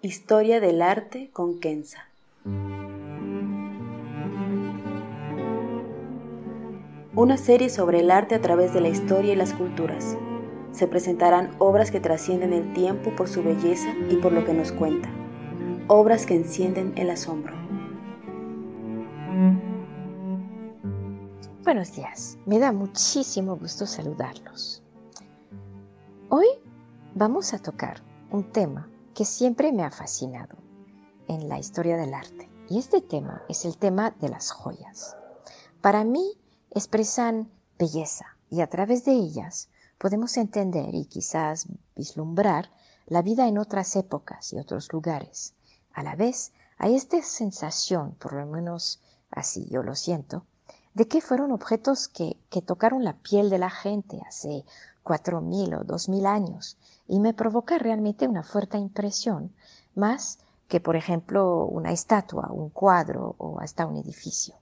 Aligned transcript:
Historia 0.00 0.60
del 0.60 0.80
arte 0.80 1.28
con 1.32 1.58
Kenza. 1.58 2.04
Una 7.16 7.36
serie 7.36 7.68
sobre 7.68 7.98
el 7.98 8.12
arte 8.12 8.36
a 8.36 8.40
través 8.40 8.72
de 8.72 8.80
la 8.80 8.90
historia 8.90 9.32
y 9.32 9.36
las 9.36 9.54
culturas. 9.54 10.16
Se 10.70 10.86
presentarán 10.86 11.50
obras 11.58 11.90
que 11.90 11.98
trascienden 11.98 12.52
el 12.52 12.72
tiempo 12.74 13.10
por 13.16 13.28
su 13.28 13.42
belleza 13.42 13.92
y 14.08 14.14
por 14.18 14.30
lo 14.30 14.44
que 14.44 14.54
nos 14.54 14.70
cuenta. 14.70 15.10
Obras 15.88 16.26
que 16.26 16.36
encienden 16.36 16.92
el 16.94 17.10
asombro. 17.10 17.56
Buenos 21.64 21.96
días, 21.96 22.38
me 22.46 22.60
da 22.60 22.70
muchísimo 22.70 23.56
gusto 23.56 23.84
saludarlos. 23.84 24.80
Hoy 26.28 26.46
vamos 27.16 27.52
a 27.52 27.58
tocar 27.58 28.00
un 28.30 28.44
tema 28.44 28.88
que 29.18 29.24
siempre 29.24 29.72
me 29.72 29.82
ha 29.82 29.90
fascinado 29.90 30.56
en 31.26 31.48
la 31.48 31.58
historia 31.58 31.96
del 31.96 32.14
arte. 32.14 32.48
Y 32.68 32.78
este 32.78 33.00
tema 33.00 33.42
es 33.48 33.64
el 33.64 33.76
tema 33.76 34.12
de 34.12 34.28
las 34.28 34.52
joyas. 34.52 35.16
Para 35.80 36.04
mí 36.04 36.38
expresan 36.70 37.50
belleza 37.80 38.36
y 38.48 38.60
a 38.60 38.68
través 38.68 39.04
de 39.04 39.14
ellas 39.14 39.70
podemos 39.98 40.36
entender 40.36 40.94
y 40.94 41.06
quizás 41.06 41.66
vislumbrar 41.96 42.70
la 43.06 43.22
vida 43.22 43.48
en 43.48 43.58
otras 43.58 43.96
épocas 43.96 44.52
y 44.52 44.58
otros 44.60 44.92
lugares. 44.92 45.56
A 45.92 46.04
la 46.04 46.14
vez 46.14 46.52
hay 46.76 46.94
esta 46.94 47.20
sensación, 47.20 48.14
por 48.20 48.34
lo 48.34 48.46
menos 48.46 49.02
así 49.32 49.66
yo 49.68 49.82
lo 49.82 49.96
siento, 49.96 50.46
de 50.94 51.08
que 51.08 51.20
fueron 51.20 51.50
objetos 51.50 52.06
que, 52.06 52.36
que 52.50 52.62
tocaron 52.62 53.02
la 53.02 53.14
piel 53.14 53.50
de 53.50 53.58
la 53.58 53.70
gente 53.70 54.20
hace 54.28 54.64
cuatro 55.08 55.40
mil 55.40 55.72
o 55.72 55.84
dos 55.84 56.10
mil 56.10 56.26
años 56.26 56.76
y 57.06 57.18
me 57.18 57.32
provoca 57.32 57.78
realmente 57.78 58.28
una 58.28 58.42
fuerte 58.42 58.76
impresión, 58.76 59.54
más 59.94 60.38
que 60.68 60.80
por 60.80 60.96
ejemplo 60.96 61.64
una 61.64 61.92
estatua, 61.92 62.52
un 62.52 62.68
cuadro 62.68 63.34
o 63.38 63.58
hasta 63.58 63.86
un 63.86 63.96
edificio. 63.96 64.56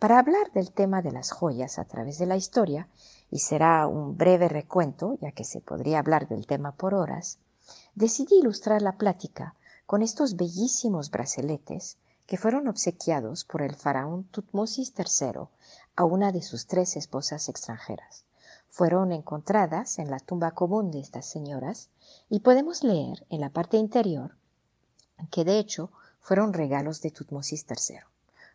Para 0.00 0.18
hablar 0.18 0.50
del 0.52 0.72
tema 0.72 1.00
de 1.00 1.12
las 1.12 1.30
joyas 1.30 1.78
a 1.78 1.84
través 1.84 2.18
de 2.18 2.26
la 2.26 2.34
historia, 2.34 2.88
y 3.30 3.38
será 3.38 3.86
un 3.86 4.16
breve 4.16 4.48
recuento, 4.48 5.16
ya 5.20 5.30
que 5.30 5.44
se 5.44 5.60
podría 5.60 6.00
hablar 6.00 6.26
del 6.26 6.48
tema 6.48 6.72
por 6.72 6.92
horas, 6.92 7.38
decidí 7.94 8.40
ilustrar 8.40 8.82
la 8.82 8.96
plática 8.96 9.54
con 9.86 10.02
estos 10.02 10.34
bellísimos 10.34 11.12
braceletes 11.12 11.98
que 12.26 12.36
fueron 12.36 12.66
obsequiados 12.66 13.44
por 13.44 13.62
el 13.62 13.76
faraón 13.76 14.24
Tutmosis 14.24 14.92
III 14.98 15.42
a 15.94 16.04
una 16.04 16.32
de 16.32 16.42
sus 16.42 16.66
tres 16.66 16.96
esposas 16.96 17.48
extranjeras 17.48 18.24
fueron 18.68 19.12
encontradas 19.12 19.98
en 19.98 20.10
la 20.10 20.20
tumba 20.20 20.52
común 20.52 20.90
de 20.90 21.00
estas 21.00 21.26
señoras 21.26 21.90
y 22.28 22.40
podemos 22.40 22.84
leer 22.84 23.26
en 23.30 23.40
la 23.40 23.50
parte 23.50 23.76
interior 23.76 24.36
que 25.30 25.44
de 25.44 25.58
hecho 25.58 25.90
fueron 26.20 26.52
regalos 26.52 27.00
de 27.00 27.10
Tutmosis 27.10 27.66
III. 27.68 28.00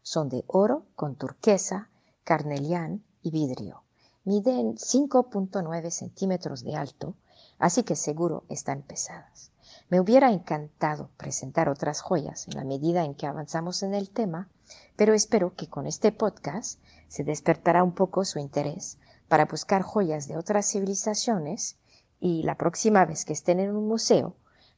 Son 0.01 0.29
de 0.29 0.43
oro 0.47 0.85
con 0.95 1.15
turquesa, 1.15 1.89
carnelián 2.23 3.03
y 3.21 3.31
vidrio. 3.31 3.83
Miden 4.25 4.75
5.9 4.75 5.89
centímetros 5.89 6.63
de 6.63 6.75
alto, 6.75 7.15
así 7.59 7.83
que 7.83 7.95
seguro 7.95 8.43
están 8.47 8.81
pesadas. 8.81 9.51
Me 9.89 9.99
hubiera 9.99 10.31
encantado 10.31 11.09
presentar 11.17 11.67
otras 11.67 12.01
joyas 12.01 12.47
en 12.47 12.55
la 12.55 12.63
medida 12.63 13.03
en 13.03 13.15
que 13.15 13.27
avanzamos 13.27 13.83
en 13.83 13.93
el 13.93 14.09
tema, 14.09 14.47
pero 14.95 15.13
espero 15.13 15.55
que 15.55 15.67
con 15.67 15.87
este 15.87 16.11
podcast 16.11 16.79
se 17.07 17.23
despertará 17.23 17.83
un 17.83 17.93
poco 17.93 18.23
su 18.23 18.39
interés 18.39 18.97
para 19.33 19.45
buscar 19.45 19.81
joyas 19.81 20.27
de 20.27 20.37
otras 20.37 20.67
civilizaciones 20.67 21.79
y 22.19 22.43
la 22.43 22.55
próxima 22.55 23.03
vez 23.03 23.25
que 23.25 23.33
estén 23.33 23.59
en 23.59 23.75
un 23.75 23.87
museo, 23.87 24.35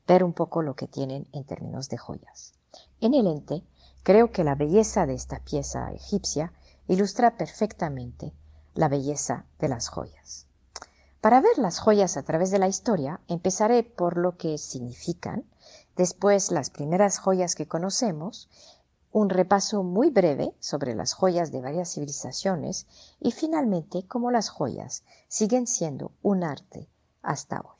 ver 0.07 0.23
un 0.23 0.31
poco 0.31 0.61
lo 0.61 0.77
que 0.77 0.87
tienen 0.87 1.27
en 1.33 1.43
términos 1.43 1.89
de 1.89 1.97
joyas. 1.97 2.53
En 3.01 3.13
el 3.15 3.27
ente, 3.27 3.65
creo 4.03 4.31
que 4.31 4.45
la 4.45 4.55
belleza 4.55 5.05
de 5.07 5.13
esta 5.13 5.39
pieza 5.39 5.91
egipcia 5.91 6.53
ilustra 6.87 7.35
perfectamente 7.35 8.31
la 8.75 8.87
belleza 8.87 9.45
de 9.59 9.67
las 9.67 9.89
joyas. 9.89 10.47
Para 11.19 11.41
ver 11.41 11.57
las 11.57 11.79
joyas 11.79 12.15
a 12.15 12.23
través 12.23 12.49
de 12.49 12.59
la 12.59 12.69
historia, 12.69 13.19
empezaré 13.27 13.83
por 13.83 14.15
lo 14.15 14.37
que 14.37 14.57
significan, 14.57 15.43
después 15.97 16.53
las 16.53 16.69
primeras 16.69 17.17
joyas 17.17 17.55
que 17.55 17.67
conocemos 17.67 18.47
un 19.15 19.29
repaso 19.29 19.81
muy 19.81 20.09
breve 20.09 20.53
sobre 20.59 20.93
las 20.93 21.13
joyas 21.13 21.49
de 21.53 21.61
varias 21.61 21.93
civilizaciones 21.93 22.85
y 23.21 23.31
finalmente 23.31 24.05
cómo 24.05 24.29
las 24.29 24.49
joyas 24.49 25.05
siguen 25.29 25.67
siendo 25.67 26.11
un 26.21 26.43
arte 26.43 26.89
hasta 27.21 27.61
hoy. 27.61 27.77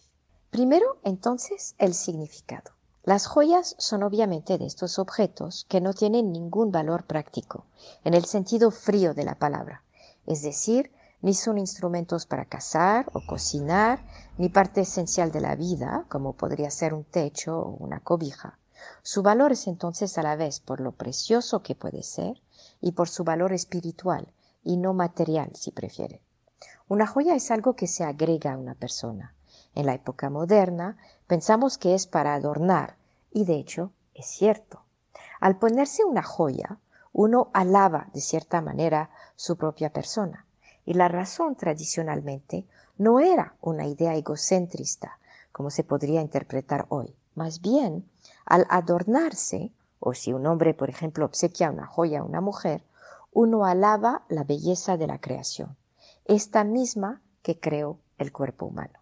Primero, 0.50 0.98
entonces, 1.04 1.76
el 1.78 1.94
significado. 1.94 2.72
Las 3.04 3.28
joyas 3.28 3.76
son 3.80 4.04
obviamente 4.04 4.58
de 4.58 4.66
estos 4.66 4.98
objetos 4.98 5.66
que 5.68 5.82
no 5.82 5.94
tienen 5.94 6.32
ningún 6.32 6.72
valor 6.72 7.04
práctico, 7.04 7.66
en 8.06 8.14
el 8.14 8.24
sentido 8.24 8.72
frío 8.72 9.14
de 9.14 9.26
la 9.26 9.36
palabra, 9.36 9.84
es 10.26 10.42
decir, 10.42 10.90
ni 11.22 11.34
son 11.34 11.58
instrumentos 11.58 12.26
para 12.26 12.46
cazar 12.46 13.10
o 13.12 13.20
cocinar, 13.28 14.00
ni 14.38 14.48
parte 14.48 14.80
esencial 14.80 15.34
de 15.34 15.42
la 15.42 15.58
vida, 15.58 16.06
como 16.08 16.32
podría 16.32 16.72
ser 16.72 16.94
un 16.94 17.04
techo 17.04 17.60
o 17.60 17.76
una 17.76 18.00
cobija. 18.00 18.58
Su 19.04 19.22
valor 19.22 19.52
es 19.52 19.68
entonces 19.68 20.18
a 20.18 20.24
la 20.24 20.36
vez 20.36 20.60
por 20.60 20.80
lo 20.80 20.92
precioso 20.92 21.62
que 21.62 21.76
puede 21.76 22.04
ser 22.04 22.42
y 22.82 22.92
por 22.92 23.10
su 23.10 23.24
valor 23.24 23.54
espiritual 23.54 24.28
y 24.64 24.78
no 24.78 24.94
material, 24.94 25.52
si 25.56 25.72
prefiere. 25.72 26.22
Una 26.88 27.08
joya 27.08 27.36
es 27.36 27.52
algo 27.52 27.76
que 27.76 27.88
se 27.88 28.04
agrega 28.04 28.54
a 28.54 28.58
una 28.58 28.76
persona. 28.76 29.34
En 29.74 29.86
la 29.86 29.94
época 29.94 30.30
moderna 30.30 30.98
pensamos 31.28 31.78
que 31.78 31.96
es 31.96 32.08
para 32.08 32.34
adornar 32.34 32.98
y 33.32 33.46
de 33.46 33.56
hecho 33.56 33.92
es 34.14 34.28
cierto. 34.28 34.84
Al 35.40 35.58
ponerse 35.58 36.04
una 36.06 36.24
joya, 36.24 36.80
uno 37.12 37.50
alaba 37.54 38.08
de 38.14 38.22
cierta 38.22 38.62
manera 38.62 39.10
su 39.36 39.58
propia 39.58 39.92
persona. 39.92 40.46
Y 40.86 40.94
la 40.94 41.08
razón 41.08 41.56
tradicionalmente 41.56 42.66
no 42.98 43.20
era 43.20 43.56
una 43.62 43.86
idea 43.88 44.16
egocentrista, 44.16 45.20
como 45.52 45.70
se 45.70 45.84
podría 45.84 46.22
interpretar 46.22 46.86
hoy. 46.90 47.16
Más 47.34 47.62
bien, 47.62 48.10
al 48.46 48.66
adornarse, 48.70 49.72
o 50.00 50.14
si 50.14 50.34
un 50.34 50.46
hombre, 50.46 50.74
por 50.74 50.90
ejemplo, 50.90 51.26
obsequia 51.26 51.72
una 51.72 51.88
joya 51.88 52.20
a 52.20 52.24
una 52.24 52.42
mujer, 52.42 52.84
uno 53.32 53.66
alaba 53.66 54.24
la 54.30 54.44
belleza 54.44 54.98
de 54.98 55.08
la 55.08 55.20
creación, 55.20 55.76
esta 56.26 56.64
misma 56.64 57.22
que 57.42 57.60
creó 57.60 58.00
el 58.18 58.32
cuerpo 58.32 58.66
humano. 58.66 59.00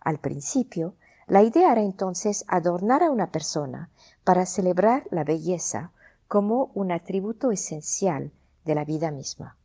Al 0.00 0.18
principio, 0.18 0.94
la 1.26 1.42
idea 1.42 1.72
era 1.72 1.82
entonces 1.82 2.44
adornar 2.46 3.02
a 3.02 3.10
una 3.10 3.32
persona 3.32 3.90
para 4.22 4.46
celebrar 4.46 5.08
la 5.10 5.24
belleza 5.24 5.90
como 6.28 6.70
un 6.74 6.92
atributo 6.92 7.50
esencial 7.50 8.30
de 8.64 8.74
la 8.74 8.84
vida 8.84 9.10
misma. 9.10 9.56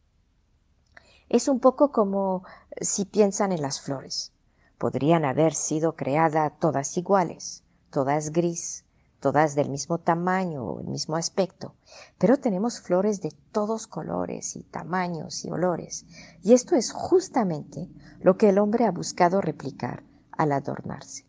Es 1.30 1.48
un 1.48 1.60
poco 1.60 1.92
como 1.92 2.44
si 2.80 3.06
piensan 3.06 3.52
en 3.52 3.62
las 3.62 3.82
flores. 3.82 4.32
Podrían 4.78 5.26
haber 5.26 5.54
sido 5.54 5.96
creadas 5.96 6.54
todas 6.60 6.98
iguales, 6.98 7.64
todas 7.92 8.32
gris, 8.32 8.84
todas 9.22 9.56
del 9.56 9.70
mismo 9.70 10.00
tamaño 10.00 10.66
o 10.66 10.82
el 10.82 10.88
mismo 10.88 11.16
aspecto, 11.16 11.76
pero 12.18 12.36
tenemos 12.38 12.82
flores 12.82 13.22
de 13.22 13.32
todos 13.54 13.88
colores 13.88 14.58
y 14.58 14.64
tamaños 14.64 15.46
y 15.46 15.52
olores, 15.52 16.06
y 16.44 16.52
esto 16.52 16.76
es 16.76 16.92
justamente 16.92 17.88
lo 18.20 18.36
que 18.36 18.50
el 18.50 18.60
hombre 18.60 18.86
ha 18.86 18.92
buscado 18.92 19.40
replicar 19.40 20.04
al 20.32 20.52
adornarse. 20.52 21.26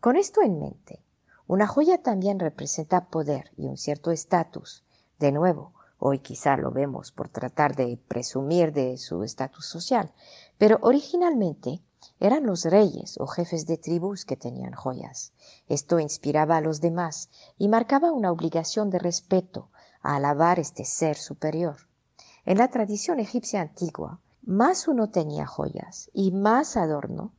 Con 0.00 0.16
esto 0.16 0.40
en 0.40 0.58
mente, 0.58 1.04
una 1.46 1.66
joya 1.66 2.02
también 2.02 2.38
representa 2.38 3.08
poder 3.08 3.50
y 3.58 3.66
un 3.66 3.76
cierto 3.76 4.10
estatus, 4.10 4.84
de 5.18 5.32
nuevo, 5.32 5.74
Hoy 6.06 6.18
quizá 6.18 6.58
lo 6.58 6.70
vemos 6.70 7.12
por 7.12 7.30
tratar 7.30 7.76
de 7.76 7.96
presumir 7.96 8.74
de 8.74 8.98
su 8.98 9.22
estatus 9.22 9.64
social, 9.64 10.12
pero 10.58 10.78
originalmente 10.82 11.80
eran 12.20 12.46
los 12.46 12.64
reyes 12.64 13.18
o 13.18 13.26
jefes 13.26 13.66
de 13.66 13.76
tribus 13.76 14.24
que 14.24 14.36
tenían 14.36 14.72
joyas. 14.72 15.32
Esto 15.68 15.98
inspiraba 15.98 16.56
a 16.56 16.60
los 16.60 16.80
demás 16.80 17.28
y 17.58 17.68
marcaba 17.68 18.12
una 18.12 18.30
obligación 18.30 18.90
de 18.90 18.98
respeto 18.98 19.70
a 20.02 20.16
alabar 20.16 20.58
este 20.58 20.84
ser 20.84 21.16
superior. 21.16 21.88
En 22.44 22.58
la 22.58 22.68
tradición 22.68 23.20
egipcia 23.20 23.60
antigua, 23.60 24.20
más 24.42 24.86
uno 24.88 25.10
tenía 25.10 25.46
joyas 25.46 26.10
y 26.12 26.30
más 26.30 26.76
adorno, 26.76 27.32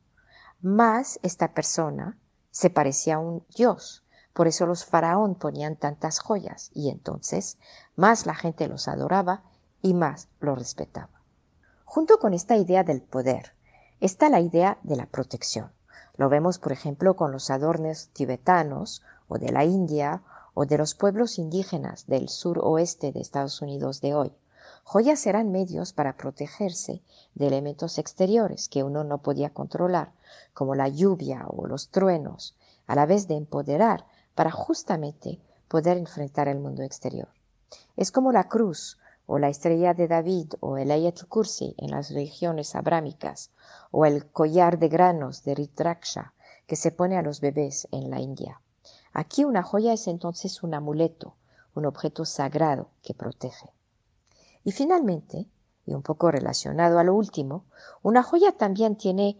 más 0.60 1.18
esta 1.22 1.54
persona 1.54 2.18
se 2.50 2.70
parecía 2.70 3.16
a 3.16 3.18
un 3.18 3.44
dios. 3.56 4.04
Por 4.32 4.48
eso 4.48 4.66
los 4.66 4.84
faraón 4.84 5.34
ponían 5.34 5.76
tantas 5.76 6.18
joyas 6.18 6.70
y 6.74 6.90
entonces 6.90 7.58
más 7.94 8.26
la 8.26 8.34
gente 8.34 8.68
los 8.68 8.88
adoraba 8.88 9.44
y 9.80 9.94
más 9.94 10.28
los 10.40 10.58
respetaba. 10.58 11.22
Junto 11.84 12.18
con 12.18 12.34
esta 12.34 12.56
idea 12.56 12.82
del 12.82 13.02
poder 13.02 13.55
está 14.00 14.28
la 14.28 14.40
idea 14.40 14.78
de 14.82 14.96
la 14.96 15.06
protección. 15.06 15.72
Lo 16.16 16.28
vemos, 16.28 16.58
por 16.58 16.72
ejemplo, 16.72 17.16
con 17.16 17.32
los 17.32 17.50
adornos 17.50 18.08
tibetanos 18.08 19.02
o 19.28 19.38
de 19.38 19.52
la 19.52 19.64
India 19.64 20.22
o 20.54 20.66
de 20.66 20.78
los 20.78 20.94
pueblos 20.94 21.38
indígenas 21.38 22.06
del 22.06 22.28
sur 22.28 22.58
oeste 22.62 23.12
de 23.12 23.20
Estados 23.20 23.60
Unidos 23.60 24.00
de 24.00 24.14
hoy. 24.14 24.32
Joyas 24.84 25.26
eran 25.26 25.50
medios 25.50 25.92
para 25.92 26.16
protegerse 26.16 27.02
de 27.34 27.46
elementos 27.46 27.98
exteriores 27.98 28.68
que 28.68 28.82
uno 28.82 29.04
no 29.04 29.18
podía 29.18 29.50
controlar, 29.50 30.12
como 30.54 30.74
la 30.74 30.88
lluvia 30.88 31.44
o 31.48 31.66
los 31.66 31.90
truenos, 31.90 32.56
a 32.86 32.94
la 32.94 33.04
vez 33.04 33.28
de 33.28 33.34
empoderar 33.34 34.06
para 34.34 34.50
justamente 34.50 35.40
poder 35.68 35.96
enfrentar 35.96 36.48
el 36.48 36.60
mundo 36.60 36.82
exterior. 36.82 37.28
Es 37.96 38.12
como 38.12 38.32
la 38.32 38.48
cruz 38.48 38.98
o 39.26 39.38
la 39.38 39.48
estrella 39.48 39.92
de 39.94 40.08
David 40.08 40.54
o 40.60 40.76
el 40.76 40.90
Ayat 40.90 41.24
Kursi 41.24 41.74
en 41.78 41.90
las 41.90 42.10
religiones 42.10 42.74
abrámicas 42.74 43.50
o 43.90 44.06
el 44.06 44.26
collar 44.26 44.78
de 44.78 44.88
granos 44.88 45.42
de 45.42 45.54
Ritraksha 45.54 46.32
que 46.66 46.76
se 46.76 46.92
pone 46.92 47.16
a 47.16 47.22
los 47.22 47.40
bebés 47.40 47.88
en 47.92 48.10
la 48.10 48.20
India. 48.20 48.60
Aquí 49.12 49.44
una 49.44 49.62
joya 49.62 49.92
es 49.92 50.08
entonces 50.08 50.62
un 50.62 50.74
amuleto, 50.74 51.34
un 51.74 51.86
objeto 51.86 52.24
sagrado 52.24 52.90
que 53.02 53.14
protege. 53.14 53.70
Y 54.64 54.72
finalmente, 54.72 55.46
y 55.86 55.94
un 55.94 56.02
poco 56.02 56.30
relacionado 56.30 56.98
a 56.98 57.04
lo 57.04 57.14
último, 57.14 57.64
una 58.02 58.22
joya 58.22 58.52
también 58.52 58.96
tiene 58.96 59.38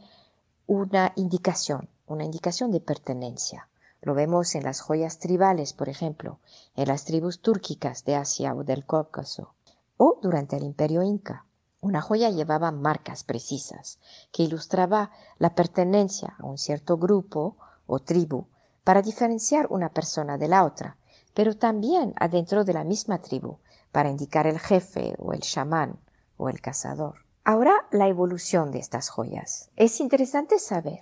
una 0.67 1.13
indicación, 1.17 1.89
una 2.07 2.25
indicación 2.25 2.71
de 2.71 2.81
pertenencia. 2.81 3.69
Lo 4.01 4.15
vemos 4.15 4.55
en 4.55 4.63
las 4.63 4.81
joyas 4.81 5.19
tribales, 5.19 5.73
por 5.73 5.89
ejemplo, 5.89 6.39
en 6.77 6.89
las 6.89 7.05
tribus 7.05 7.41
túrquicas 7.41 8.05
de 8.05 8.15
Asia 8.15 8.55
o 8.55 8.63
del 8.63 8.87
Cáucaso, 8.87 9.56
o 9.97 10.19
durante 10.23 10.57
el 10.57 10.65
imperio 10.65 11.03
inca. 11.03 11.45
Una 11.81 12.01
joya 12.01 12.31
llevaba 12.31 12.73
marcas 12.73 13.23
precisas 13.23 13.99
que 14.33 14.43
ilustraba 14.43 15.11
la 15.39 15.55
pertenencia 15.55 16.35
a 16.39 16.47
un 16.47 16.59
cierto 16.59 16.97
grupo 16.97 17.57
o 17.87 18.01
tribu 18.01 18.47
para 18.83 19.03
diferenciar 19.03 19.67
una 19.71 19.91
persona 19.91 20.39
de 20.39 20.49
la 20.49 20.65
otra, 20.65 20.97
pero 21.35 21.57
también 21.57 22.15
adentro 22.17 22.65
de 22.65 22.73
la 22.73 22.85
misma 22.85 23.19
tribu 23.19 23.59
para 23.93 24.11
indicar 24.11 24.47
el 24.47 24.59
jefe 24.59 25.15
o 25.19 25.33
el 25.33 25.41
chamán 25.41 25.99
o 26.37 26.49
el 26.49 26.61
cazador. 26.61 27.27
Ahora 27.45 27.87
la 27.93 28.09
evolución 28.09 28.73
de 28.73 28.79
estas 28.81 29.09
joyas. 29.09 29.71
Es 29.77 30.01
interesante 30.01 30.59
saber 30.59 31.01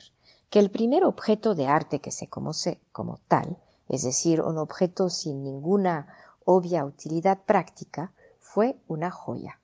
que 0.50 0.58
el 0.58 0.70
primer 0.70 1.04
objeto 1.04 1.54
de 1.54 1.66
arte 1.66 2.00
que 2.00 2.10
se 2.10 2.28
conoce 2.28 2.80
como 2.92 3.18
tal, 3.28 3.56
es 3.88 4.02
decir, 4.02 4.42
un 4.42 4.58
objeto 4.58 5.08
sin 5.08 5.42
ninguna 5.42 6.06
obvia 6.44 6.84
utilidad 6.84 7.38
práctica, 7.44 8.12
fue 8.54 8.76
una 8.86 9.10
joya. 9.10 9.58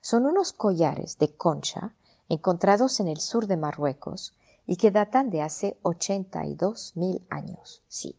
Son 0.00 0.24
unos 0.24 0.52
collares 0.52 1.18
de 1.18 1.34
concha 1.34 1.96
encontrados 2.28 3.00
en 3.00 3.08
el 3.08 3.18
sur 3.18 3.48
de 3.48 3.56
Marruecos 3.56 4.32
y 4.64 4.76
que 4.76 4.92
datan 4.92 5.28
de 5.30 5.42
hace 5.42 5.76
82 5.82 6.92
mil 6.94 7.26
años. 7.30 7.82
Sí, 7.88 8.16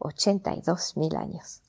82 0.00 0.96
mil 0.96 1.14
años. 1.14 1.62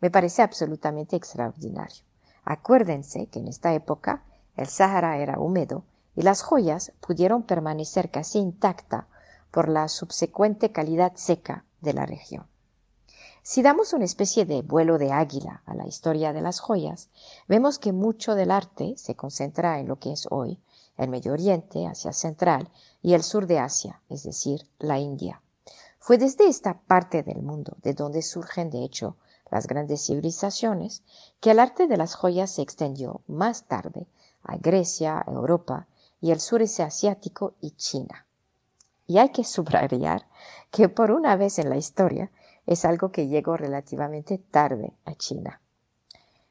Me 0.00 0.10
parece 0.10 0.40
absolutamente 0.40 1.14
extraordinario. 1.14 2.02
Acuérdense 2.42 3.26
que 3.26 3.40
en 3.40 3.48
esta 3.48 3.74
época 3.74 4.24
el 4.56 4.68
Sahara 4.68 5.18
era 5.18 5.38
húmedo 5.38 5.84
y 6.16 6.22
las 6.22 6.40
joyas 6.40 6.92
pudieron 7.06 7.42
permanecer 7.42 8.10
casi 8.10 8.38
intacta 8.38 9.08
por 9.50 9.68
la 9.68 9.88
subsecuente 9.88 10.72
calidad 10.72 11.16
seca 11.16 11.66
de 11.82 11.92
la 11.92 12.06
región. 12.06 12.46
Si 13.44 13.60
damos 13.60 13.92
una 13.92 14.04
especie 14.04 14.44
de 14.44 14.62
vuelo 14.62 14.98
de 14.98 15.10
águila 15.10 15.62
a 15.66 15.74
la 15.74 15.88
historia 15.88 16.32
de 16.32 16.42
las 16.42 16.60
joyas, 16.60 17.10
vemos 17.48 17.80
que 17.80 17.92
mucho 17.92 18.36
del 18.36 18.52
arte 18.52 18.94
se 18.96 19.16
concentra 19.16 19.80
en 19.80 19.88
lo 19.88 19.98
que 19.98 20.12
es 20.12 20.28
hoy 20.30 20.60
el 20.96 21.08
Medio 21.08 21.32
Oriente, 21.32 21.88
Asia 21.88 22.12
Central 22.12 22.70
y 23.02 23.14
el 23.14 23.24
sur 23.24 23.48
de 23.48 23.58
Asia, 23.58 24.00
es 24.08 24.22
decir, 24.22 24.68
la 24.78 25.00
India. 25.00 25.42
Fue 25.98 26.18
desde 26.18 26.46
esta 26.46 26.78
parte 26.82 27.24
del 27.24 27.42
mundo 27.42 27.76
de 27.82 27.94
donde 27.94 28.22
surgen, 28.22 28.70
de 28.70 28.84
hecho, 28.84 29.16
las 29.50 29.66
grandes 29.66 30.06
civilizaciones, 30.06 31.02
que 31.40 31.50
el 31.50 31.58
arte 31.58 31.88
de 31.88 31.96
las 31.96 32.14
joyas 32.14 32.52
se 32.52 32.62
extendió 32.62 33.22
más 33.26 33.64
tarde 33.64 34.06
a 34.44 34.56
Grecia, 34.56 35.24
Europa 35.26 35.88
y 36.20 36.30
el 36.30 36.38
sureste 36.38 36.84
asiático 36.84 37.54
y 37.60 37.72
China. 37.72 38.24
Y 39.08 39.18
hay 39.18 39.30
que 39.30 39.42
subrayar 39.42 40.28
que 40.70 40.88
por 40.88 41.10
una 41.10 41.34
vez 41.34 41.58
en 41.58 41.68
la 41.68 41.76
historia 41.76 42.30
es 42.66 42.84
algo 42.84 43.10
que 43.10 43.28
llegó 43.28 43.56
relativamente 43.56 44.38
tarde 44.38 44.92
a 45.04 45.14
China. 45.14 45.60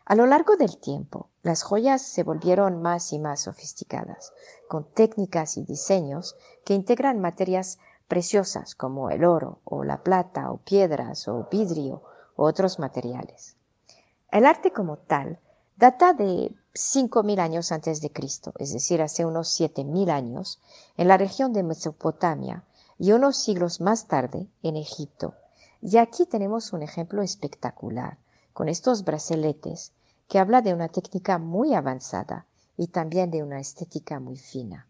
A 0.05 0.15
lo 0.15 0.25
largo 0.25 0.57
del 0.57 0.77
tiempo, 0.77 1.29
las 1.41 1.63
joyas 1.63 2.01
se 2.01 2.23
volvieron 2.23 2.81
más 2.81 3.13
y 3.13 3.19
más 3.19 3.41
sofisticadas, 3.41 4.33
con 4.67 4.83
técnicas 4.83 5.57
y 5.57 5.63
diseños 5.63 6.35
que 6.65 6.73
integran 6.73 7.21
materias 7.21 7.79
preciosas 8.07 8.75
como 8.75 9.09
el 9.09 9.23
oro 9.23 9.59
o 9.63 9.85
la 9.85 10.03
plata 10.03 10.51
o 10.51 10.57
piedras 10.57 11.27
o 11.29 11.47
vidrio 11.49 12.03
u 12.35 12.43
otros 12.43 12.77
materiales. 12.77 13.55
El 14.31 14.45
arte 14.45 14.73
como 14.73 14.97
tal 14.97 15.39
data 15.77 16.13
de 16.13 16.53
5.000 16.73 17.39
años 17.39 17.71
antes 17.71 18.01
de 18.01 18.11
Cristo, 18.11 18.53
es 18.57 18.73
decir, 18.73 19.01
hace 19.01 19.25
unos 19.25 19.57
7.000 19.59 20.09
años, 20.09 20.59
en 20.97 21.07
la 21.07 21.17
región 21.17 21.53
de 21.53 21.63
Mesopotamia 21.63 22.65
y 22.97 23.13
unos 23.13 23.37
siglos 23.37 23.79
más 23.79 24.07
tarde 24.07 24.47
en 24.61 24.75
Egipto 24.75 25.35
y 25.81 25.97
aquí 25.97 26.25
tenemos 26.25 26.73
un 26.73 26.83
ejemplo 26.83 27.23
espectacular 27.23 28.17
con 28.53 28.69
estos 28.69 29.03
braceletes 29.03 29.93
que 30.27 30.37
habla 30.37 30.61
de 30.61 30.73
una 30.73 30.89
técnica 30.89 31.39
muy 31.39 31.73
avanzada 31.73 32.45
y 32.77 32.87
también 32.87 33.31
de 33.31 33.43
una 33.43 33.59
estética 33.59 34.19
muy 34.19 34.37
fina. 34.37 34.87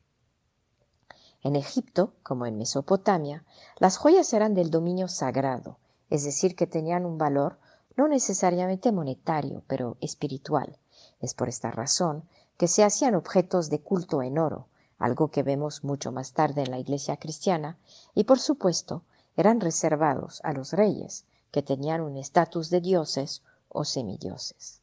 En 1.44 1.56
Egipto, 1.56 2.14
como 2.22 2.46
en 2.46 2.58
Mesopotamia, 2.58 3.44
las 3.80 3.98
joyas 3.98 4.32
eran 4.34 4.54
del 4.54 4.70
dominio 4.70 5.08
sagrado, 5.08 5.78
es 6.10 6.24
decir, 6.24 6.56
que 6.56 6.68
tenían 6.68 7.06
un 7.06 7.18
valor 7.18 7.58
no 7.96 8.08
necesariamente 8.08 8.92
monetario, 8.92 9.64
pero 9.68 9.98
espiritual. 10.02 10.78
Es 11.20 11.34
por 11.34 11.50
esta 11.50 11.72
razón 11.72 12.28
que 12.58 12.68
se 12.68 12.84
hacían 12.84 13.16
objetos 13.16 13.70
de 13.70 13.82
culto 13.82 14.22
en 14.22 14.38
oro, 14.38 14.68
algo 15.00 15.30
que 15.32 15.42
vemos 15.42 15.84
mucho 15.84 16.12
más 16.12 16.34
tarde 16.34 16.62
en 16.62 16.72
la 16.72 16.80
iglesia 16.80 17.18
cristiana, 17.18 17.80
y 18.14 18.26
por 18.26 18.40
supuesto 18.40 19.04
eran 19.36 19.60
reservados 19.60 20.42
a 20.44 20.54
los 20.54 20.74
reyes, 20.74 21.26
que 21.52 21.62
tenían 21.62 22.02
un 22.02 22.18
estatus 22.18 22.70
de 22.70 22.82
dioses 22.82 23.44
o 23.70 23.84
semidioses. 23.84 24.82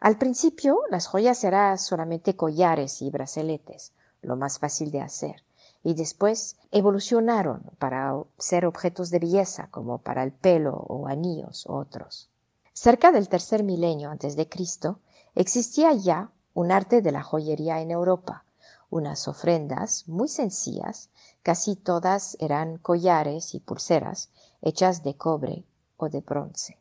Al 0.00 0.18
principio, 0.18 0.80
las 0.90 1.06
joyas 1.06 1.44
eran 1.44 1.78
solamente 1.78 2.34
collares 2.34 3.02
y 3.02 3.10
braceletes, 3.10 3.92
lo 4.20 4.36
más 4.36 4.58
fácil 4.58 4.90
de 4.90 5.00
hacer, 5.00 5.44
y 5.84 5.94
después 5.94 6.56
evolucionaron 6.70 7.62
para 7.78 8.14
ser 8.38 8.66
objetos 8.66 9.10
de 9.10 9.20
belleza, 9.20 9.68
como 9.70 9.98
para 9.98 10.22
el 10.22 10.32
pelo 10.32 10.74
o 10.88 11.06
anillos 11.06 11.66
u 11.66 11.74
otros. 11.74 12.28
Cerca 12.72 13.12
del 13.12 13.28
tercer 13.28 13.62
milenio 13.62 14.10
antes 14.10 14.34
de 14.34 14.48
Cristo, 14.48 14.98
existía 15.34 15.92
ya 15.92 16.30
un 16.54 16.72
arte 16.72 17.00
de 17.00 17.12
la 17.12 17.22
joyería 17.22 17.80
en 17.80 17.90
Europa, 17.90 18.44
unas 18.90 19.28
ofrendas 19.28 20.06
muy 20.08 20.28
sencillas 20.28 21.10
Casi 21.42 21.74
todas 21.74 22.36
eran 22.38 22.78
collares 22.78 23.54
y 23.54 23.60
pulseras 23.60 24.30
hechas 24.60 25.02
de 25.02 25.16
cobre 25.16 25.64
o 25.96 26.08
de 26.08 26.20
bronce. 26.20 26.78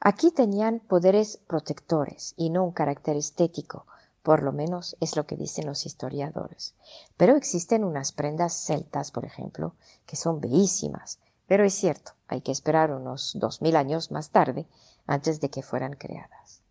Aquí 0.00 0.32
tenían 0.32 0.80
poderes 0.80 1.36
protectores 1.36 2.34
y 2.36 2.50
no 2.50 2.64
un 2.64 2.72
carácter 2.72 3.16
estético, 3.16 3.86
por 4.24 4.42
lo 4.42 4.50
menos 4.50 4.96
es 5.00 5.16
lo 5.16 5.26
que 5.26 5.36
dicen 5.36 5.66
los 5.66 5.86
historiadores. 5.86 6.74
Pero 7.16 7.36
existen 7.36 7.84
unas 7.84 8.10
prendas 8.10 8.54
celtas, 8.54 9.12
por 9.12 9.24
ejemplo, 9.24 9.74
que 10.06 10.16
son 10.16 10.40
bellísimas, 10.40 11.20
pero 11.46 11.64
es 11.64 11.74
cierto, 11.74 12.12
hay 12.26 12.40
que 12.40 12.50
esperar 12.50 12.92
unos 12.92 13.32
dos 13.36 13.62
mil 13.62 13.76
años 13.76 14.10
más 14.10 14.30
tarde 14.30 14.66
antes 15.06 15.40
de 15.40 15.50
que 15.50 15.62
fueran 15.62 15.92
creadas. 15.92 16.61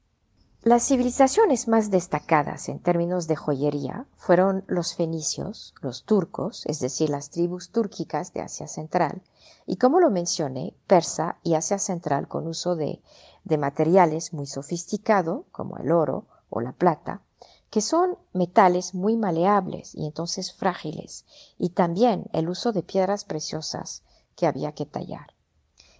Las 0.63 0.83
civilizaciones 0.83 1.67
más 1.67 1.89
destacadas 1.89 2.69
en 2.69 2.77
términos 2.77 3.25
de 3.25 3.35
joyería 3.35 4.05
fueron 4.15 4.63
los 4.67 4.93
fenicios, 4.93 5.73
los 5.81 6.03
turcos, 6.03 6.67
es 6.67 6.79
decir, 6.79 7.09
las 7.09 7.31
tribus 7.31 7.71
túrquicas 7.71 8.31
de 8.31 8.41
Asia 8.41 8.67
Central, 8.67 9.23
y 9.65 9.77
como 9.77 9.99
lo 9.99 10.11
mencioné, 10.11 10.75
Persa 10.85 11.39
y 11.41 11.55
Asia 11.55 11.79
Central 11.79 12.27
con 12.27 12.45
uso 12.45 12.75
de, 12.75 13.01
de 13.43 13.57
materiales 13.57 14.33
muy 14.33 14.45
sofisticados, 14.45 15.45
como 15.51 15.77
el 15.77 15.91
oro 15.91 16.27
o 16.51 16.61
la 16.61 16.73
plata, 16.73 17.23
que 17.71 17.81
son 17.81 18.19
metales 18.31 18.93
muy 18.93 19.17
maleables 19.17 19.95
y 19.95 20.05
entonces 20.05 20.53
frágiles, 20.53 21.25
y 21.57 21.69
también 21.69 22.25
el 22.33 22.47
uso 22.47 22.71
de 22.71 22.83
piedras 22.83 23.25
preciosas 23.25 24.03
que 24.35 24.45
había 24.45 24.73
que 24.73 24.85
tallar. 24.85 25.33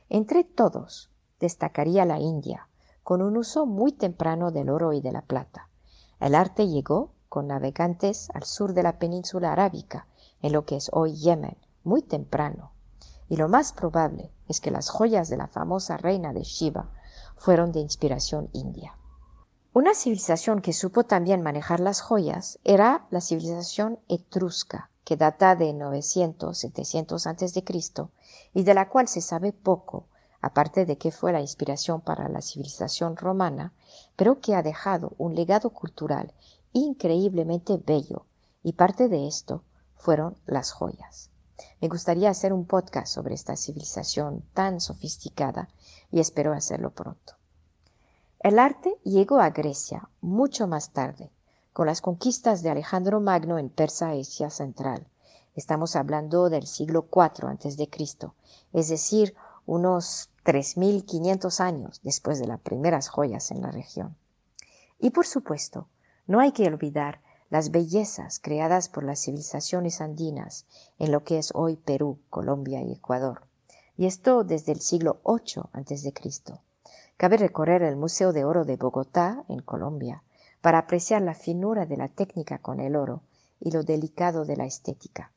Entre 0.08 0.44
todos 0.44 1.10
destacaría 1.40 2.06
la 2.06 2.20
India, 2.20 2.68
con 3.04 3.22
un 3.22 3.38
uso 3.38 3.66
muy 3.66 3.92
temprano 3.92 4.52
del 4.52 4.70
oro 4.70 4.94
y 4.94 5.02
de 5.02 5.12
la 5.12 5.22
plata. 5.22 5.70
El 6.20 6.36
arte 6.36 6.68
llegó 6.68 7.12
con 7.30 7.48
navegantes 7.48 8.30
al 8.34 8.44
sur 8.44 8.74
de 8.74 8.84
la 8.84 9.00
península 9.00 9.52
arábica, 9.52 10.08
en 10.42 10.54
lo 10.54 10.66
que 10.66 10.76
es 10.76 10.90
hoy 10.94 11.16
Yemen, 11.16 11.58
muy 11.84 12.02
temprano. 12.02 12.72
Y 13.30 13.38
lo 13.38 13.48
más 13.48 13.74
probable 13.74 14.32
es 14.48 14.60
que 14.60 14.72
las 14.72 14.90
joyas 14.90 15.30
de 15.30 15.38
la 15.38 15.48
famosa 15.48 15.98
reina 15.98 16.34
de 16.34 16.44
Shiva 16.44 16.90
fueron 17.38 17.72
de 17.72 17.80
inspiración 17.80 18.50
india. 18.54 18.98
Una 19.74 19.94
civilización 19.94 20.62
que 20.62 20.74
supo 20.74 21.06
también 21.06 21.42
manejar 21.42 21.80
las 21.80 22.02
joyas 22.02 22.60
era 22.66 23.08
la 23.10 23.22
civilización 23.22 24.00
etrusca, 24.10 24.90
que 25.06 25.16
data 25.16 25.56
de 25.56 25.74
900-700 25.74 27.26
a.C. 27.26 28.10
y 28.54 28.64
de 28.64 28.74
la 28.74 28.90
cual 28.90 29.08
se 29.08 29.22
sabe 29.22 29.54
poco, 29.54 30.08
aparte 30.42 30.86
de 30.86 30.98
que 30.98 31.12
fue 31.12 31.32
la 31.32 31.42
inspiración 31.42 32.02
para 32.02 32.28
la 32.28 32.42
civilización 32.42 33.16
romana, 33.16 33.74
pero 34.16 34.40
que 34.40 34.56
ha 34.56 34.64
dejado 34.64 35.14
un 35.18 35.36
legado 35.36 35.70
cultural 35.70 36.34
increíblemente 36.74 37.78
bello, 37.78 38.26
y 38.64 38.74
parte 38.74 39.08
de 39.08 39.28
esto 39.28 39.64
fueron 39.96 40.38
las 40.46 40.72
joyas. 40.72 41.30
Me 41.80 41.88
gustaría 41.88 42.30
hacer 42.30 42.54
un 42.54 42.66
podcast 42.66 43.14
sobre 43.14 43.36
esta 43.36 43.56
civilización 43.56 44.44
tan 44.54 44.82
sofisticada 44.82 45.70
y 46.12 46.20
espero 46.20 46.54
hacerlo 46.54 46.92
pronto. 46.92 47.36
El 48.40 48.58
arte 48.58 48.98
llegó 49.04 49.40
a 49.40 49.52
Grecia 49.52 50.10
mucho 50.22 50.66
más 50.66 50.92
tarde, 50.92 51.32
con 51.74 51.86
las 51.86 52.02
conquistas 52.02 52.64
de 52.64 52.72
Alejandro 52.72 53.22
Magno 53.22 53.60
en 53.60 53.70
Persa 53.70 54.12
Asia 54.12 54.50
Central. 54.50 55.08
Estamos 55.56 55.96
hablando 55.96 56.50
del 56.50 56.66
siglo 56.66 57.08
IV 57.12 57.48
a.C., 57.48 57.90
es 58.74 58.90
decir, 58.90 59.36
unos 59.68 60.31
3.500 60.44 61.60
años 61.60 62.02
después 62.04 62.40
de 62.40 62.48
las 62.48 62.60
primeras 62.60 63.10
joyas 63.10 63.52
en 63.52 63.62
la 63.62 63.72
región. 63.72 64.16
Y 65.00 65.12
por 65.12 65.28
supuesto, 65.28 65.88
no 66.28 66.40
hay 66.40 66.52
que 66.52 66.68
olvidar 66.68 67.22
las 67.50 67.72
bellezas 67.72 68.40
creadas 68.40 68.88
por 68.88 69.04
las 69.04 69.22
civilizaciones 69.22 70.02
andinas 70.02 70.66
en 71.00 71.12
lo 71.12 71.24
que 71.24 71.38
es 71.38 71.52
hoy 71.54 71.76
Perú, 71.76 72.18
Colombia 72.30 72.82
y 72.82 72.94
Ecuador. 72.94 73.44
Y 73.98 74.06
esto 74.06 74.44
desde 74.44 74.72
el 74.72 74.82
siglo 74.82 75.20
VIII 75.26 75.64
a.C. 75.74 76.14
Cabe 77.18 77.38
recorrer 77.38 77.84
el 77.84 77.98
Museo 77.98 78.34
de 78.34 78.46
Oro 78.46 78.66
de 78.66 78.78
Bogotá, 78.78 79.44
en 79.48 79.62
Colombia, 79.62 80.24
para 80.62 80.80
apreciar 80.80 81.22
la 81.22 81.36
finura 81.36 81.86
de 81.86 81.98
la 81.98 82.08
técnica 82.08 82.58
con 82.58 82.80
el 82.80 82.96
oro 82.96 83.22
y 83.60 83.72
lo 83.72 83.84
delicado 83.84 84.46
de 84.46 84.58
la 84.58 84.66
estética. 84.66 85.32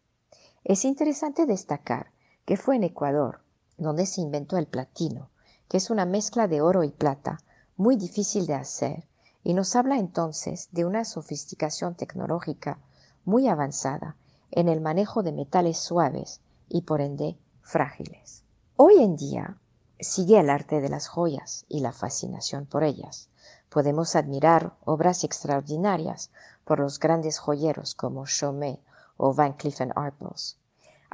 Es 0.62 0.84
interesante 0.84 1.44
destacar 1.46 2.10
que 2.46 2.56
fue 2.56 2.76
en 2.76 2.84
Ecuador 2.84 3.43
donde 3.76 4.06
se 4.06 4.20
inventó 4.20 4.56
el 4.56 4.66
platino, 4.66 5.30
que 5.68 5.76
es 5.76 5.90
una 5.90 6.06
mezcla 6.06 6.48
de 6.48 6.60
oro 6.60 6.84
y 6.84 6.90
plata 6.90 7.38
muy 7.76 7.96
difícil 7.96 8.46
de 8.46 8.54
hacer 8.54 9.06
y 9.42 9.54
nos 9.54 9.76
habla 9.76 9.98
entonces 9.98 10.68
de 10.72 10.84
una 10.84 11.04
sofisticación 11.04 11.94
tecnológica 11.94 12.78
muy 13.24 13.48
avanzada 13.48 14.16
en 14.50 14.68
el 14.68 14.80
manejo 14.80 15.22
de 15.22 15.32
metales 15.32 15.78
suaves 15.78 16.40
y 16.68 16.82
por 16.82 17.00
ende 17.00 17.38
frágiles. 17.62 18.44
Hoy 18.76 19.02
en 19.02 19.16
día 19.16 19.58
sigue 20.00 20.38
el 20.38 20.50
arte 20.50 20.80
de 20.80 20.88
las 20.88 21.08
joyas 21.08 21.64
y 21.68 21.80
la 21.80 21.92
fascinación 21.92 22.66
por 22.66 22.84
ellas. 22.84 23.28
Podemos 23.68 24.16
admirar 24.16 24.76
obras 24.84 25.24
extraordinarias 25.24 26.30
por 26.64 26.80
los 26.80 26.98
grandes 26.98 27.38
joyeros 27.38 27.94
como 27.94 28.26
Chaumet 28.26 28.80
o 29.16 29.34
Van 29.34 29.54
Cleef 29.54 29.80
Arpels. 29.94 30.58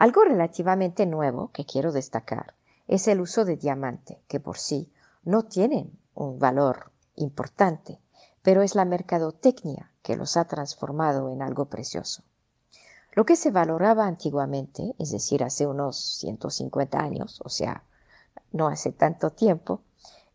Algo 0.00 0.24
relativamente 0.24 1.04
nuevo 1.04 1.50
que 1.52 1.66
quiero 1.66 1.92
destacar 1.92 2.54
es 2.88 3.06
el 3.06 3.20
uso 3.20 3.44
de 3.44 3.58
diamante, 3.58 4.22
que 4.28 4.40
por 4.40 4.56
sí 4.56 4.90
no 5.24 5.42
tienen 5.42 5.92
un 6.14 6.38
valor 6.38 6.90
importante, 7.16 8.00
pero 8.40 8.62
es 8.62 8.74
la 8.74 8.86
mercadotecnia 8.86 9.92
que 10.00 10.16
los 10.16 10.38
ha 10.38 10.46
transformado 10.46 11.28
en 11.28 11.42
algo 11.42 11.66
precioso. 11.66 12.22
Lo 13.12 13.26
que 13.26 13.36
se 13.36 13.50
valoraba 13.50 14.06
antiguamente, 14.06 14.94
es 14.98 15.10
decir, 15.10 15.44
hace 15.44 15.66
unos 15.66 15.98
150 16.20 16.98
años, 16.98 17.42
o 17.44 17.50
sea, 17.50 17.84
no 18.52 18.68
hace 18.68 18.92
tanto 18.92 19.28
tiempo, 19.28 19.82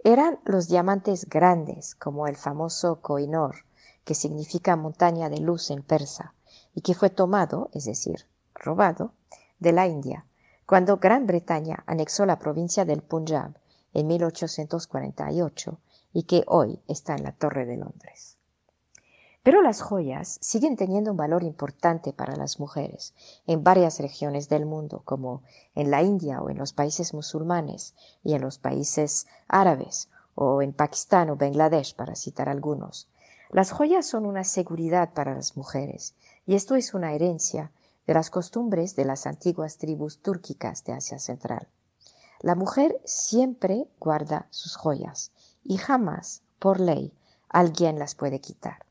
eran 0.03 0.37
los 0.45 0.67
diamantes 0.67 1.27
grandes, 1.27 1.95
como 1.95 2.27
el 2.27 2.35
famoso 2.35 3.01
Koinor, 3.01 3.65
que 4.03 4.13
significa 4.13 4.75
montaña 4.75 5.27
de 5.27 5.39
luz 5.39 5.71
en 5.71 5.81
persa, 5.81 6.35
y 6.75 6.81
que 6.81 6.93
fue 6.93 7.09
tomado, 7.09 7.71
es 7.73 7.85
decir, 7.85 8.27
robado, 8.53 9.13
de 9.59 9.71
la 9.71 9.87
India, 9.87 10.25
cuando 10.65 10.97
Gran 10.97 11.27
Bretaña 11.27 11.83
anexó 11.85 12.25
la 12.25 12.39
provincia 12.39 12.85
del 12.85 13.01
Punjab 13.01 13.57
en 13.93 14.07
1848 14.07 15.79
y 16.13 16.23
que 16.23 16.43
hoy 16.47 16.79
está 16.87 17.15
en 17.15 17.23
la 17.23 17.31
Torre 17.31 17.65
de 17.65 17.77
Londres. 17.77 18.37
Pero 19.45 19.61
las 19.61 19.81
joyas 19.81 20.39
siguen 20.41 20.75
teniendo 20.75 21.11
un 21.11 21.17
valor 21.17 21.43
importante 21.43 22.13
para 22.13 22.35
las 22.35 22.59
mujeres 22.59 23.13
en 23.45 23.63
varias 23.63 23.99
regiones 23.99 24.49
del 24.49 24.65
mundo, 24.65 25.03
como 25.05 25.43
en 25.75 25.91
la 25.91 26.01
India 26.01 26.41
o 26.41 26.49
en 26.49 26.57
los 26.57 26.73
países 26.73 27.13
musulmanes 27.13 27.93
y 28.23 28.33
en 28.33 28.41
los 28.41 28.57
países 28.57 29.27
árabes 29.47 30.09
o 30.33 30.63
en 30.63 30.73
Pakistán 30.73 31.29
o 31.29 31.35
Bangladesh, 31.35 31.95
para 31.95 32.15
citar 32.15 32.49
algunos. 32.49 33.07
Las 33.51 33.71
joyas 33.71 34.07
son 34.07 34.25
una 34.25 34.43
seguridad 34.43 35.13
para 35.13 35.35
las 35.35 35.55
mujeres 35.55 36.15
y 36.47 36.55
esto 36.55 36.73
es 36.75 36.95
una 36.95 37.13
herencia 37.13 37.71
de 38.07 38.13
las 38.13 38.29
costumbres 38.29 38.95
de 38.95 39.05
las 39.05 39.25
antiguas 39.25 39.77
tribus 39.77 40.19
túrquicas 40.19 40.83
de 40.83 40.93
Asia 40.93 41.19
Central. 41.19 41.67
La 42.41 42.55
mujer 42.55 43.01
siempre 43.05 43.87
guarda 43.99 44.47
sus 44.51 44.75
joyas 44.75 45.31
y 45.63 45.77
jamás, 45.77 46.43
por 46.59 46.79
ley, 46.79 47.13
alguien 47.49 47.97
las 47.97 48.15
puede 48.15 48.39
quitar. 48.39 48.85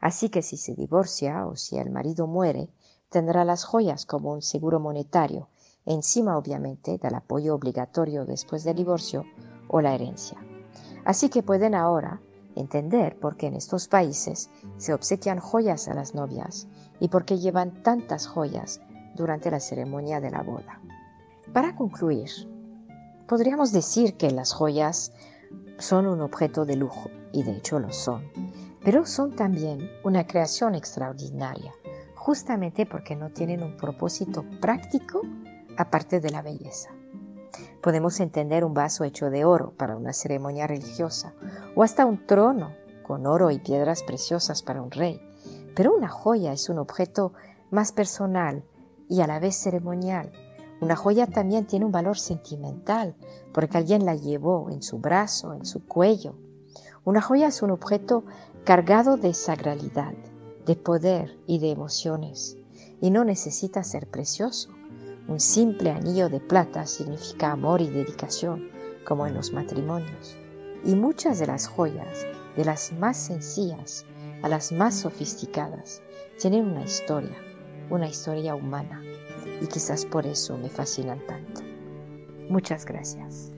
Así 0.00 0.28
que 0.28 0.42
si 0.42 0.56
se 0.56 0.74
divorcia 0.74 1.46
o 1.46 1.56
si 1.56 1.76
el 1.78 1.90
marido 1.90 2.26
muere, 2.26 2.70
tendrá 3.10 3.44
las 3.44 3.64
joyas 3.64 4.06
como 4.06 4.32
un 4.32 4.42
seguro 4.42 4.80
monetario, 4.80 5.48
encima 5.86 6.36
obviamente 6.36 6.98
del 6.98 7.14
apoyo 7.14 7.54
obligatorio 7.54 8.24
después 8.24 8.64
del 8.64 8.76
divorcio 8.76 9.24
o 9.68 9.80
la 9.80 9.94
herencia. 9.94 10.38
Así 11.04 11.28
que 11.28 11.42
pueden 11.42 11.74
ahora 11.74 12.20
entender 12.54 13.18
por 13.18 13.36
qué 13.36 13.46
en 13.46 13.54
estos 13.54 13.88
países 13.88 14.50
se 14.76 14.92
obsequian 14.92 15.38
joyas 15.38 15.88
a 15.88 15.94
las 15.94 16.14
novias 16.14 16.66
y 17.00 17.08
por 17.08 17.24
qué 17.24 17.38
llevan 17.38 17.82
tantas 17.82 18.26
joyas 18.26 18.80
durante 19.14 19.50
la 19.50 19.60
ceremonia 19.60 20.20
de 20.20 20.30
la 20.30 20.42
boda. 20.42 20.80
Para 21.52 21.74
concluir, 21.74 22.30
podríamos 23.26 23.72
decir 23.72 24.16
que 24.16 24.30
las 24.30 24.52
joyas 24.52 25.12
son 25.78 26.06
un 26.06 26.20
objeto 26.20 26.64
de 26.64 26.76
lujo, 26.76 27.10
y 27.32 27.42
de 27.42 27.52
hecho 27.52 27.78
lo 27.78 27.92
son, 27.92 28.22
pero 28.82 29.06
son 29.06 29.34
también 29.34 29.90
una 30.04 30.26
creación 30.26 30.74
extraordinaria, 30.74 31.72
justamente 32.14 32.86
porque 32.86 33.16
no 33.16 33.30
tienen 33.30 33.62
un 33.62 33.76
propósito 33.76 34.44
práctico 34.60 35.22
aparte 35.76 36.20
de 36.20 36.30
la 36.30 36.42
belleza. 36.42 36.90
Podemos 37.82 38.20
entender 38.20 38.64
un 38.64 38.74
vaso 38.74 39.04
hecho 39.04 39.30
de 39.30 39.44
oro 39.44 39.72
para 39.76 39.96
una 39.96 40.12
ceremonia 40.12 40.66
religiosa, 40.66 41.32
o 41.74 41.82
hasta 41.82 42.06
un 42.06 42.26
trono 42.26 42.72
con 43.02 43.26
oro 43.26 43.50
y 43.50 43.58
piedras 43.58 44.02
preciosas 44.02 44.62
para 44.62 44.82
un 44.82 44.90
rey, 44.90 45.20
pero 45.78 45.94
una 45.94 46.08
joya 46.08 46.52
es 46.52 46.68
un 46.70 46.78
objeto 46.78 47.34
más 47.70 47.92
personal 47.92 48.64
y 49.08 49.20
a 49.20 49.28
la 49.28 49.38
vez 49.38 49.54
ceremonial. 49.54 50.32
Una 50.80 50.96
joya 50.96 51.28
también 51.28 51.68
tiene 51.68 51.84
un 51.84 51.92
valor 51.92 52.18
sentimental 52.18 53.14
porque 53.54 53.78
alguien 53.78 54.04
la 54.04 54.16
llevó 54.16 54.70
en 54.70 54.82
su 54.82 54.98
brazo, 54.98 55.54
en 55.54 55.64
su 55.64 55.86
cuello. 55.86 56.34
Una 57.04 57.22
joya 57.22 57.46
es 57.46 57.62
un 57.62 57.70
objeto 57.70 58.24
cargado 58.64 59.18
de 59.18 59.32
sagralidad, 59.34 60.14
de 60.66 60.74
poder 60.74 61.38
y 61.46 61.60
de 61.60 61.70
emociones 61.70 62.56
y 63.00 63.12
no 63.12 63.22
necesita 63.22 63.84
ser 63.84 64.08
precioso. 64.08 64.70
Un 65.28 65.38
simple 65.38 65.92
anillo 65.92 66.28
de 66.28 66.40
plata 66.40 66.86
significa 66.86 67.52
amor 67.52 67.82
y 67.82 67.88
dedicación, 67.88 68.68
como 69.06 69.28
en 69.28 69.34
los 69.34 69.52
matrimonios. 69.52 70.36
Y 70.84 70.96
muchas 70.96 71.38
de 71.38 71.46
las 71.46 71.68
joyas, 71.68 72.26
de 72.56 72.64
las 72.64 72.92
más 72.94 73.16
sencillas, 73.16 74.04
a 74.42 74.48
las 74.48 74.72
más 74.72 75.00
sofisticadas, 75.00 76.02
tienen 76.40 76.66
una 76.66 76.84
historia, 76.84 77.36
una 77.90 78.08
historia 78.08 78.54
humana, 78.54 79.02
y 79.60 79.66
quizás 79.66 80.04
por 80.04 80.26
eso 80.26 80.56
me 80.56 80.68
fascinan 80.68 81.20
tanto. 81.26 81.62
Muchas 82.48 82.84
gracias. 82.84 83.52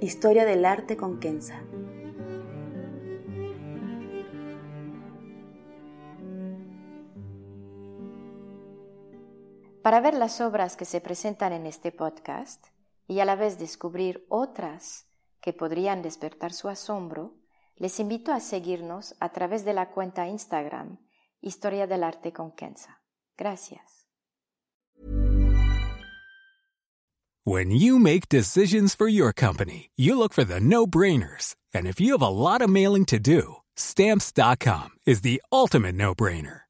Historia 0.00 0.44
del 0.44 0.64
arte 0.64 0.96
con 0.96 1.20
Kenza. 1.20 1.62
Para 9.90 10.02
ver 10.02 10.14
las 10.14 10.40
obras 10.40 10.76
que 10.76 10.84
se 10.84 11.00
presentan 11.00 11.52
en 11.52 11.66
este 11.66 11.90
podcast 11.90 12.64
y 13.08 13.18
a 13.18 13.24
la 13.24 13.34
vez 13.34 13.58
descubrir 13.58 14.24
otras 14.28 15.08
que 15.40 15.52
podrían 15.52 16.00
despertar 16.00 16.52
su 16.52 16.68
asombro, 16.68 17.34
les 17.74 17.98
invito 17.98 18.32
a 18.32 18.38
seguirnos 18.38 19.16
a 19.18 19.30
través 19.30 19.64
de 19.64 19.72
la 19.72 19.90
cuenta 19.90 20.28
Instagram 20.28 21.00
Historia 21.40 21.88
del 21.88 22.04
Arte 22.04 22.32
con 22.32 22.52
Kenza. 22.52 23.02
Gracias. 23.36 24.06
When 27.44 27.72
you 27.72 27.98
make 27.98 28.28
decisions 28.28 28.94
for 28.94 29.08
your 29.08 29.32
company, 29.32 29.90
you 29.96 30.16
look 30.16 30.32
for 30.32 30.44
the 30.44 30.60
no-brainers. 30.60 31.56
And 31.74 31.88
if 31.88 32.00
you 32.00 32.12
have 32.16 32.22
a 32.22 32.30
lot 32.30 32.62
of 32.62 32.70
mailing 32.70 33.06
to 33.06 33.18
do, 33.18 33.56
stamps.com 33.74 34.90
is 35.04 35.22
the 35.22 35.42
ultimate 35.50 35.96
no-brainer. 35.96 36.69